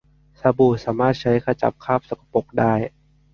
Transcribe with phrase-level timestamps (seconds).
[0.39, 2.73] สบู่สามารถใช้ขจัดคราบสกปรกได้